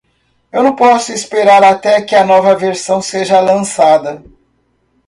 Eu 0.51 0.63
não 0.63 0.75
posso 0.75 1.11
esperar 1.13 1.63
até 1.63 2.01
que 2.01 2.15
a 2.15 2.25
nova 2.25 2.55
versão 2.55 3.03
seja 3.03 3.39
lançada. 3.39 4.23